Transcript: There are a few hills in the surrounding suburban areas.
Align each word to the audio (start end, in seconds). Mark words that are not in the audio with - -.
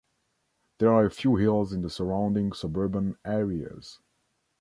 There 0.79 0.91
are 0.91 1.05
a 1.05 1.11
few 1.11 1.35
hills 1.35 1.71
in 1.73 1.83
the 1.83 1.89
surrounding 1.91 2.53
suburban 2.53 3.17
areas. 3.23 3.99